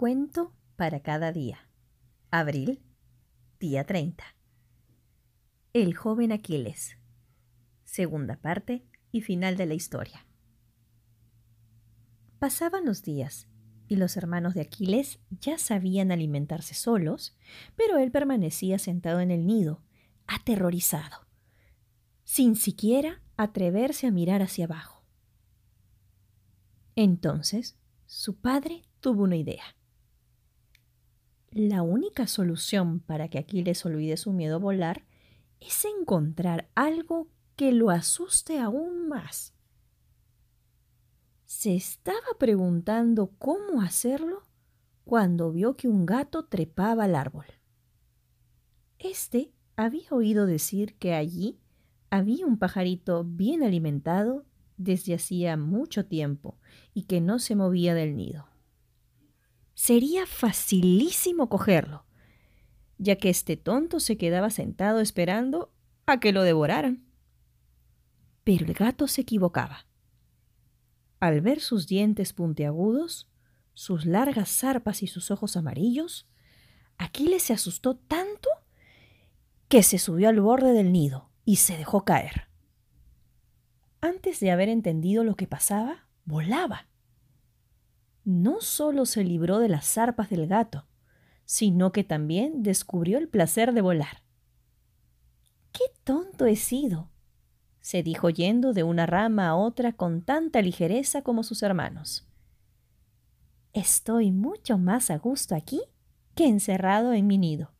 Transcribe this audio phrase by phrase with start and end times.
[0.00, 1.68] cuento para cada día.
[2.30, 2.82] Abril,
[3.58, 4.24] día 30.
[5.74, 6.96] El joven Aquiles.
[7.84, 10.26] Segunda parte y final de la historia.
[12.38, 13.46] Pasaban los días
[13.88, 17.36] y los hermanos de Aquiles ya sabían alimentarse solos,
[17.76, 19.82] pero él permanecía sentado en el nido,
[20.26, 21.26] aterrorizado,
[22.24, 25.04] sin siquiera atreverse a mirar hacia abajo.
[26.96, 27.76] Entonces,
[28.06, 29.64] su padre tuvo una idea.
[31.50, 35.04] La única solución para que Aquiles olvide su miedo a volar
[35.58, 39.52] es encontrar algo que lo asuste aún más.
[41.46, 44.42] Se estaba preguntando cómo hacerlo
[45.04, 47.46] cuando vio que un gato trepaba al árbol.
[49.00, 51.58] Este había oído decir que allí
[52.10, 54.44] había un pajarito bien alimentado
[54.76, 56.58] desde hacía mucho tiempo
[56.94, 58.49] y que no se movía del nido
[59.80, 62.04] sería facilísimo cogerlo,
[62.98, 65.72] ya que este tonto se quedaba sentado esperando
[66.04, 67.06] a que lo devoraran.
[68.44, 69.86] Pero el gato se equivocaba.
[71.18, 73.30] Al ver sus dientes puntiagudos,
[73.72, 76.28] sus largas zarpas y sus ojos amarillos,
[76.98, 78.50] Aquiles se asustó tanto
[79.68, 82.50] que se subió al borde del nido y se dejó caer.
[84.02, 86.89] Antes de haber entendido lo que pasaba, volaba
[88.30, 90.86] no solo se libró de las zarpas del gato,
[91.44, 94.22] sino que también descubrió el placer de volar.
[95.72, 97.10] ¡Qué tonto he sido!
[97.80, 102.28] se dijo yendo de una rama a otra con tanta ligereza como sus hermanos.
[103.72, 105.80] Estoy mucho más a gusto aquí
[106.34, 107.72] que encerrado en mi nido.